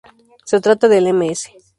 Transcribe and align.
Se 0.45 0.59
trata 0.59 0.87
del 0.87 1.13
Ms. 1.13 1.51